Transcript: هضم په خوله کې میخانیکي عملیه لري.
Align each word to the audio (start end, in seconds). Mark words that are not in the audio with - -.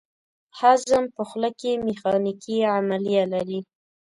هضم 0.59 1.03
په 1.15 1.21
خوله 1.29 1.49
کې 1.59 1.71
میخانیکي 1.85 2.57
عملیه 2.75 3.23
لري. 3.33 3.59